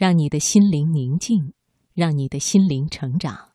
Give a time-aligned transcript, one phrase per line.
[0.00, 1.52] 让你的心灵宁静，
[1.92, 3.50] 让你的心灵成长。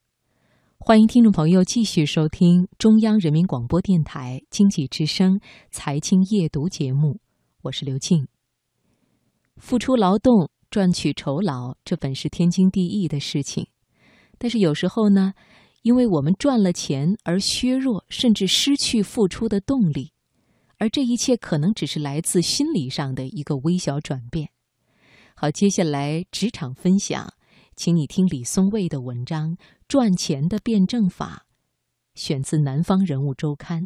[0.77, 5.39] 欢迎听众朋友继续收听中央人民广播电台经济之声
[5.71, 7.19] 财经夜读节目，
[7.63, 8.27] 我是刘静。
[9.57, 13.65] 付出劳动赚取酬劳，这本是天经地义的事情，
[14.37, 15.33] 但是有时候呢，
[15.81, 20.11] 因为我们赚了钱而削弱甚至失去付出的动力，
[20.77, 24.51] 而这一切可能只是来自心理上的一个微小转变。
[25.37, 27.33] 好，接下来职场分享，
[27.75, 31.45] 请你听李松蔚的文章《赚钱的辩证法》，
[32.19, 33.83] 选自《南方人物周刊》。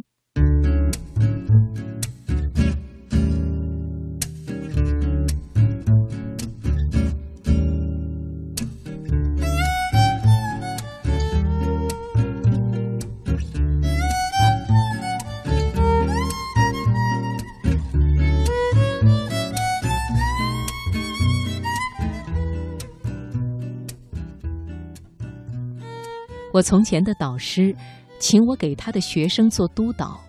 [26.51, 27.75] 我从前的导师，
[28.19, 30.19] 请我给他的学生做督导，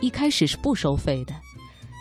[0.00, 1.34] 一开始是不收费的，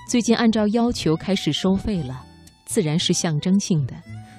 [0.10, 2.24] 最近按照要求开始收费了，
[2.66, 3.94] 自然是象征性的，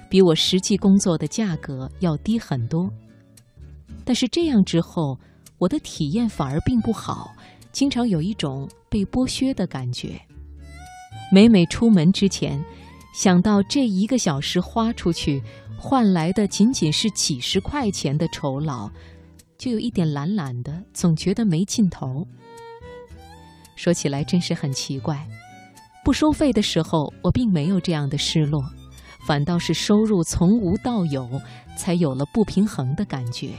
[0.09, 2.89] 比我实际工作的价格要低很多。
[4.03, 5.19] 但是这样之后，
[5.59, 7.31] 我的体验反而并不好，
[7.71, 10.19] 经常有一种被剥削的感觉。
[11.31, 12.59] 每每出门之前，
[13.13, 15.43] 想到这一个小时花出去。
[15.77, 18.89] 换来的仅仅是几十块钱的酬劳，
[19.57, 22.27] 就有一点懒懒的，总觉得没劲头。
[23.75, 25.27] 说起来真是很奇怪，
[26.03, 28.61] 不收费的时候我并没有这样的失落，
[29.25, 31.29] 反倒是收入从无到有，
[31.77, 33.51] 才有了不平衡的感觉。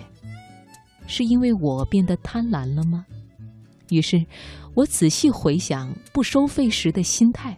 [1.06, 3.06] 是因为我变得贪婪了吗？
[3.90, 4.26] 于是，
[4.74, 7.56] 我仔细回想不收费时的心态。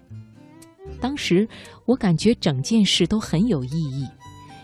[1.01, 1.49] 当时
[1.87, 4.07] 我感觉整件事都很有意义。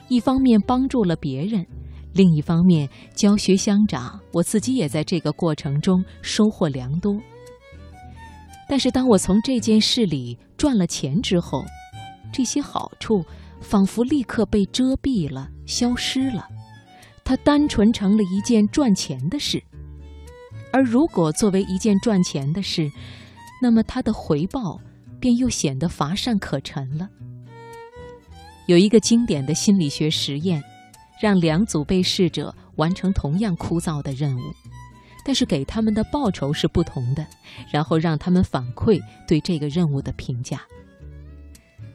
[0.08, 1.66] 一方面帮助了别人，
[2.12, 7.16] 另一方面教学相长，我自己也在这个过程中收获良多。
[8.68, 11.64] 但是当我从这件事里赚了钱之后，
[12.32, 13.24] 这些好处
[13.60, 16.48] 仿佛立刻被遮蔽了、消失了，
[17.24, 19.62] 它单纯成了一件赚钱的事。
[20.72, 22.90] 而如果作为一件赚钱的事，
[23.62, 24.78] 那么它的回报
[25.20, 27.08] 便又显得乏善可陈了。
[28.66, 30.62] 有一个经典的心理学实验，
[31.20, 34.40] 让两组被试者完成同样枯燥的任务，
[35.24, 37.26] 但是给他们的报酬是不同的，
[37.72, 40.60] 然后让他们反馈对这个任务的评价。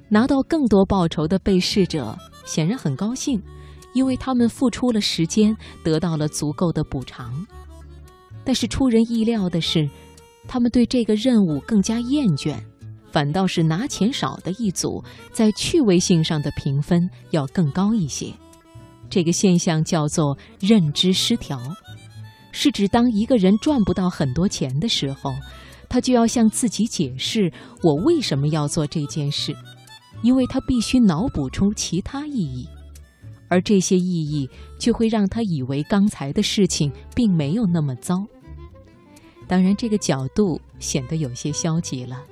[0.09, 3.41] 拿到更多报酬的被试者显然很高兴，
[3.93, 7.45] 因为他们付出了时间，得到了足够的补偿。
[8.43, 9.89] 但是出人意料的是，
[10.47, 12.55] 他们对这个任务更加厌倦。
[13.11, 18.33] 反倒是拿钱少的一组，在趣味性上的评分要更高一些。
[19.09, 21.59] 这个现象叫做认知失调，
[22.53, 25.33] 是指当一个人赚不到很多钱的时候，
[25.89, 27.51] 他就要向自己解释
[27.83, 29.53] 我为什么要做这件事，
[30.21, 32.65] 因为他必须脑补出其他意义，
[33.49, 38.25] 而这些意义就会让他以为刚才的事情并没有那么糟。
[39.45, 42.23] 当然，这个角度显得有些消极了。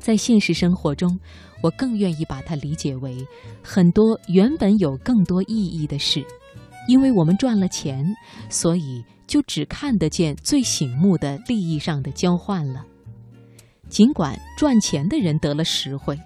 [0.00, 1.16] 在现实生活中，
[1.62, 3.24] 我更愿意把它理解为
[3.62, 6.24] 很多原本有更多意义的事，
[6.88, 8.04] 因为我们赚了钱，
[8.48, 12.84] 所以就只看得见最醒目的利益上的交换了。
[13.88, 16.18] 尽管赚钱的人得了实惠，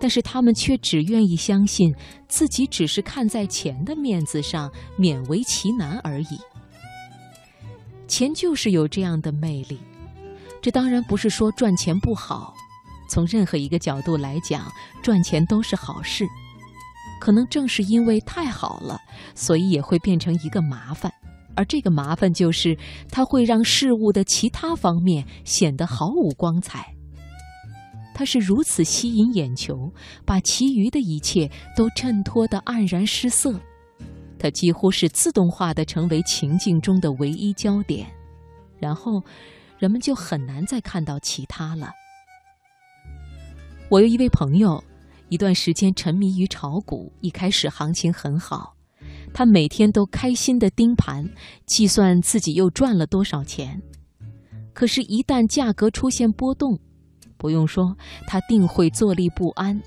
[0.00, 1.94] 但是他们却只愿意相信
[2.26, 6.38] 自己只是看在钱的面子上勉为其难而已。
[8.08, 9.78] 钱就是有这样的魅力，
[10.62, 12.54] 这当然不是说赚钱不好。
[13.10, 14.72] 从任何一个角度来讲，
[15.02, 16.24] 赚钱都是好事。
[17.20, 18.98] 可能正是因为太好了，
[19.34, 21.12] 所以也会变成一个麻烦。
[21.56, 22.78] 而这个麻烦就是，
[23.10, 26.94] 它会让事物的其他方面显得毫无光彩。
[28.14, 29.92] 它是如此吸引眼球，
[30.24, 33.60] 把其余的一切都衬托得黯然失色。
[34.38, 38.06] 它几乎是自动化的成为情境中的唯一焦点，
[38.78, 39.22] 然后
[39.78, 41.90] 人们就很难再看到其他了。
[43.90, 44.80] 我有一位朋友，
[45.30, 48.72] 一段时间沉迷于炒股，一开始行情很好，
[49.34, 51.28] 他每天都开心的盯盘，
[51.66, 53.82] 计算自己又赚了多少钱。
[54.72, 56.78] 可是，一旦价格出现波动，
[57.36, 57.96] 不用说，
[58.28, 59.82] 他定会坐立不安，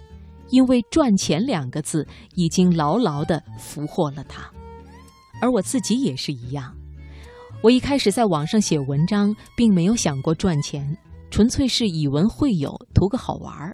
[0.49, 4.51] 因为“赚钱”两个字已经牢牢地俘获了他。
[5.39, 6.75] 而我自己也是一样，
[7.61, 10.97] 我一开始在网上写文章，并没有想过赚钱，
[11.31, 13.73] 纯粹是以文会友，图个好玩儿。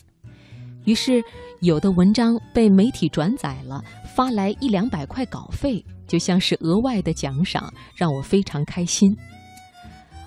[0.89, 1.24] 于是，
[1.62, 3.80] 有的文章被媒体转载了，
[4.15, 9.15] 发来一两百块稿费，就像是额外的奖赏，让我非常开心。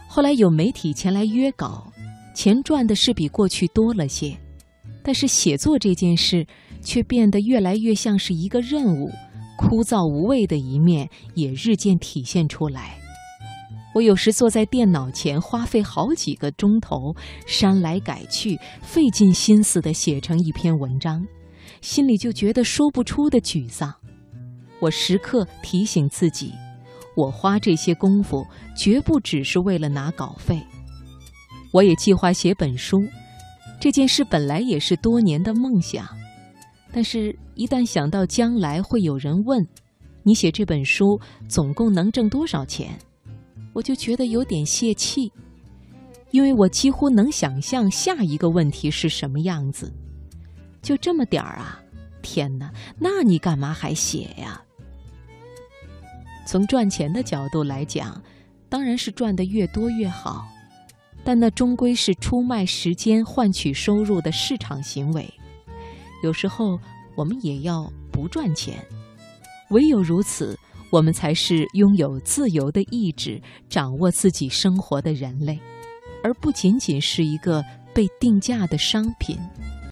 [0.06, 1.92] 后来有媒体前来约稿，
[2.32, 4.38] 钱赚的是比过去多了些，
[5.02, 6.46] 但是写作这件事
[6.80, 9.10] 却变得越来越像是一个任务，
[9.58, 13.01] 枯燥无味的一面也日渐体现出来。
[13.94, 17.14] 我有时坐在电脑前，花费好几个钟头，
[17.46, 21.26] 删来改去，费尽心思地写成一篇文章，
[21.82, 23.92] 心里就觉得说不出的沮丧。
[24.80, 26.52] 我时刻提醒自己，
[27.14, 30.60] 我花这些功夫绝不只是为了拿稿费。
[31.70, 32.98] 我也计划写本书，
[33.78, 36.06] 这件事本来也是多年的梦想，
[36.90, 39.66] 但是，一旦想到将来会有人问，
[40.22, 42.98] 你写这本书总共能挣多少钱？
[43.72, 45.32] 我就觉得有点泄气，
[46.30, 49.92] 因为我几乎能想象下一个问题是什么样子。
[50.82, 51.80] 就这么点儿啊！
[52.22, 54.60] 天哪，那你干嘛还写呀？
[56.44, 58.20] 从赚钱的角度来讲，
[58.68, 60.46] 当然是赚的越多越好，
[61.24, 65.32] 但那终归是出卖时间换取收入的市场行为。
[66.22, 66.78] 有时候
[67.14, 68.84] 我们也要不赚钱，
[69.70, 70.58] 唯有如此。
[70.92, 75.58] 我们才是拥有自由的意志、掌握自己生活的人类，
[76.22, 79.38] 而不仅仅是一个被定价的商品。